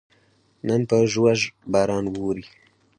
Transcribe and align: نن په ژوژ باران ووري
نن 0.67 0.81
په 0.89 0.97
ژوژ 1.11 1.39
باران 1.71 2.05
ووري 2.09 2.45